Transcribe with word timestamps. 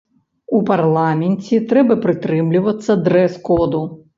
У 0.59 0.61
парламенце 0.69 1.59
трэба 1.73 1.99
прытрымлівацца 2.07 2.91
дрэс-коду. 3.11 3.89